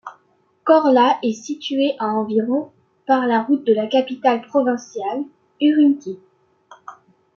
Korla 0.63 1.19
est 1.21 1.31
située 1.33 1.93
à 1.99 2.07
environ 2.07 2.71
par 3.05 3.27
la 3.27 3.43
route 3.43 3.63
de 3.65 3.71
la 3.75 3.85
capitale 3.85 4.41
provinciale 4.41 5.25
Ürümqi. 5.61 6.17